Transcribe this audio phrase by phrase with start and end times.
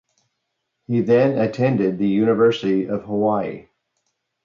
[0.87, 3.67] He then attended the University of Hawaii.